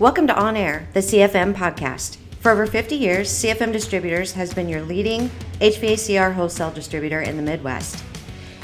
[0.00, 2.18] Welcome to On Air, the CFM podcast.
[2.38, 5.28] For over 50 years, CFM Distributors has been your leading
[5.60, 8.04] HVACR wholesale distributor in the Midwest.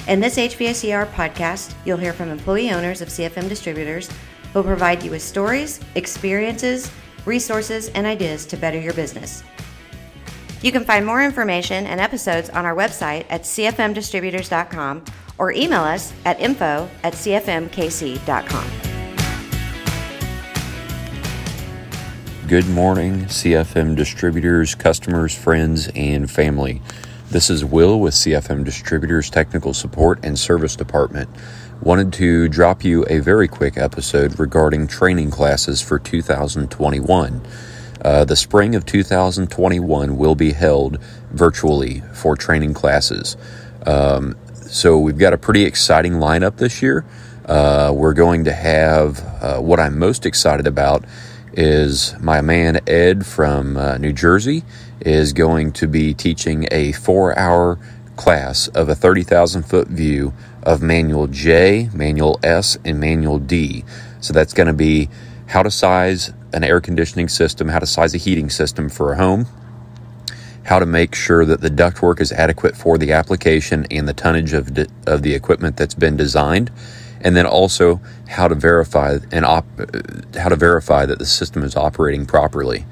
[0.07, 4.09] In this HVACR podcast, you'll hear from employee owners of CFM Distributors
[4.53, 6.89] who will provide you with stories, experiences,
[7.25, 9.43] resources, and ideas to better your business.
[10.63, 15.05] You can find more information and episodes on our website at cfmdistributors.com
[15.39, 18.94] or email us at info at cfmkc.com.
[22.47, 26.83] Good morning, CFM distributors, customers, friends, and family.
[27.31, 31.31] This is Will with CFM Distributors Technical Support and Service Department.
[31.81, 37.41] Wanted to drop you a very quick episode regarding training classes for 2021.
[38.05, 43.39] Uh, the spring of 2021 will be held virtually for training classes.
[43.87, 47.07] Um, so we've got a pretty exciting lineup this year.
[47.47, 51.07] Uh, we're going to have uh, what I'm most excited about
[51.57, 54.65] is my man Ed from uh, New Jersey
[55.01, 57.79] is going to be teaching a four hour
[58.17, 63.85] class of a 30,000 foot view of manual J, manual S, and manual D.
[64.21, 65.09] So that's going to be
[65.47, 69.17] how to size an air conditioning system, how to size a heating system for a
[69.17, 69.47] home,
[70.65, 74.53] how to make sure that the ductwork is adequate for the application and the tonnage
[74.53, 76.71] of, de- of the equipment that's been designed
[77.25, 79.67] and then also how to verify and op-
[80.37, 82.85] how to verify that the system is operating properly.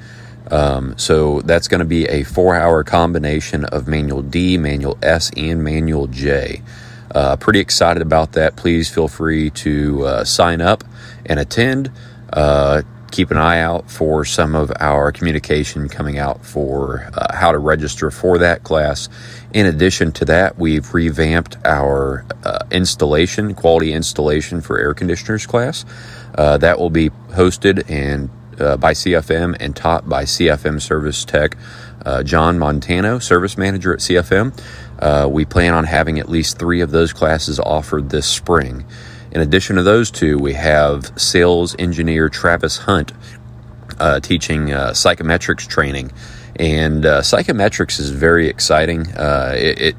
[0.50, 5.62] Um, so that's going to be a four-hour combination of manual D, manual S, and
[5.62, 6.62] manual J.
[7.14, 8.56] Uh, pretty excited about that.
[8.56, 10.82] Please feel free to uh, sign up
[11.26, 11.90] and attend.
[12.32, 12.82] Uh,
[13.12, 17.58] keep an eye out for some of our communication coming out for uh, how to
[17.58, 19.08] register for that class.
[19.52, 25.84] In addition to that, we've revamped our uh, installation, quality installation for air conditioners class.
[26.34, 31.56] Uh, that will be hosted and uh, by CFM and taught by CFM Service Tech
[32.04, 34.58] uh, John Montano, Service Manager at CFM.
[34.98, 38.84] Uh, we plan on having at least three of those classes offered this spring.
[39.32, 43.12] In addition to those two, we have sales engineer Travis Hunt
[43.98, 46.12] uh, teaching uh, psychometrics training.
[46.56, 49.08] And uh, psychometrics is very exciting.
[49.08, 49.96] Uh, it, it,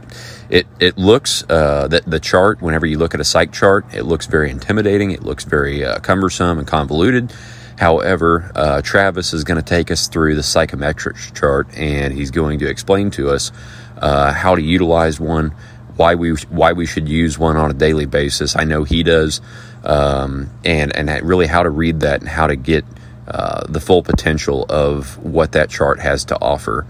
[0.49, 2.61] it it looks uh, that the chart.
[2.61, 5.09] Whenever you look at a psych chart, it looks very intimidating.
[5.09, 7.33] It looks very uh, cumbersome and convoluted.
[7.79, 12.59] However, uh, Travis is going to take us through the psychometrics chart, and he's going
[12.59, 13.51] to explain to us
[13.97, 15.55] uh, how to utilize one,
[15.95, 18.55] why we why we should use one on a daily basis.
[18.55, 19.41] I know he does,
[19.83, 22.85] um, and and really how to read that and how to get
[23.27, 26.85] uh, the full potential of what that chart has to offer.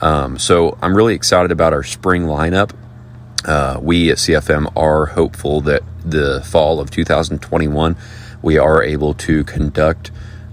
[0.00, 2.72] Um, so I'm really excited about our spring lineup.
[3.44, 7.96] Uh, we at CFM are hopeful that the fall of 2021
[8.42, 10.10] we are able to conduct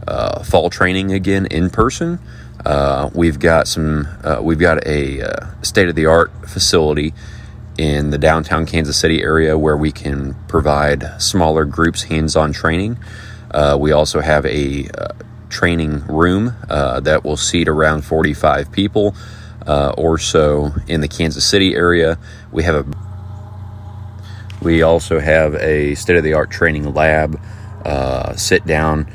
[0.08, 2.20] uh, fall training again in person.
[2.66, 4.08] Uh, we've got some.
[4.24, 7.14] Uh, we've got a uh, state of the art facility
[7.78, 12.98] in the downtown Kansas City area where we can provide smaller groups hands on training.
[13.52, 15.08] Uh, we also have a uh,
[15.50, 19.16] training room uh, that will seat around 45 people
[19.68, 22.18] uh, or so in the Kansas City area.
[22.52, 22.98] We have a
[24.62, 27.40] we also have a state of the art training lab,
[27.86, 29.12] uh, sit down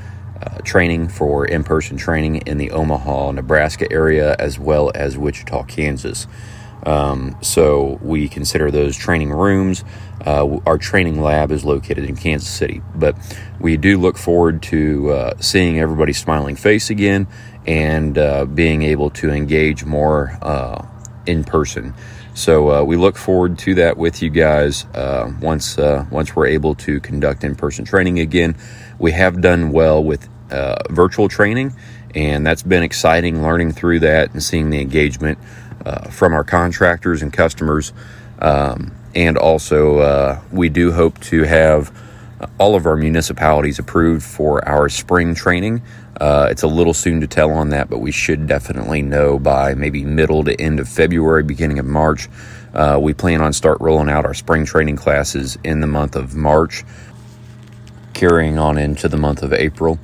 [0.64, 6.26] training for in person training in the Omaha, Nebraska area, as well as Wichita, Kansas.
[6.84, 9.84] Um, so we consider those training rooms.
[10.24, 13.16] Uh, our training lab is located in Kansas City, but
[13.60, 17.26] we do look forward to uh, seeing everybody's smiling face again
[17.66, 20.84] and uh, being able to engage more uh,
[21.26, 21.94] in person.
[22.34, 26.74] So uh, we look forward to that with you guys uh, once once we're able
[26.76, 28.56] to conduct in person training again.
[28.98, 30.28] We have done well with
[30.88, 31.74] virtual training,
[32.14, 35.38] and that's been exciting learning through that and seeing the engagement
[35.84, 37.92] uh, from our contractors and customers.
[38.38, 41.92] Um, and also, uh, we do hope to have
[42.58, 45.82] all of our municipalities approved for our spring training.
[46.20, 49.74] Uh, it's a little soon to tell on that, but we should definitely know by
[49.74, 52.28] maybe middle to end of February, beginning of March.
[52.74, 56.34] Uh, we plan on start rolling out our spring training classes in the month of
[56.34, 56.84] March,
[58.14, 59.98] carrying on into the month of April.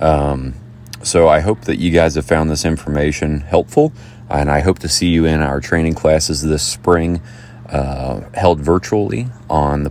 [0.00, 0.54] Um,
[1.02, 3.92] so I hope that you guys have found this information helpful
[4.30, 7.20] and I hope to see you in our training classes this spring,
[7.68, 9.90] uh, held virtually on the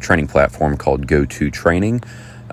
[0.00, 2.02] training platform called GoTo Training.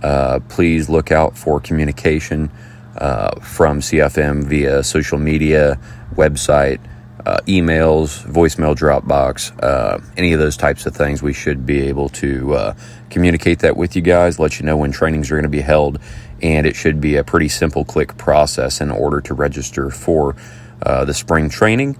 [0.01, 2.51] Uh, please look out for communication
[2.97, 5.79] uh, from CFM via social media,
[6.15, 6.79] website,
[7.25, 11.21] uh, emails, voicemail Dropbox, uh, any of those types of things.
[11.21, 12.73] We should be able to uh,
[13.09, 15.99] communicate that with you guys, let you know when trainings are going to be held,
[16.41, 20.35] and it should be a pretty simple click process in order to register for
[20.81, 21.97] uh, the spring training.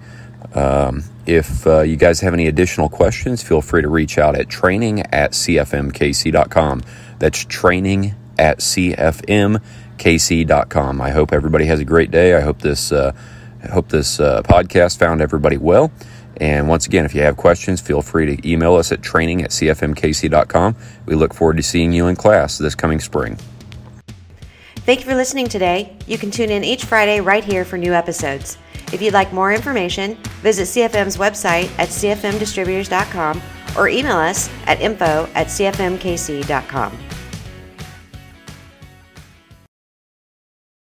[0.54, 4.50] Um, if uh, you guys have any additional questions, feel free to reach out at
[4.50, 6.82] training at cfmkc.com.
[7.20, 9.62] That's training at cfmkc.com.
[11.02, 12.36] I hope everybody has a great day.
[12.36, 13.12] I hope this, uh,
[13.64, 15.92] I hope this uh, podcast found everybody well.
[16.38, 19.50] And once again, if you have questions, feel free to email us at training at
[19.52, 20.76] cfmkc.com.
[21.06, 23.38] We look forward to seeing you in class this coming spring.
[24.78, 25.98] Thank you for listening today.
[26.08, 28.58] You can tune in each Friday right here for new episodes.
[28.92, 33.42] If you'd like more information, visit CFM's website at cfmdistributors.com
[33.78, 37.09] or email us at info at cfmkc.com.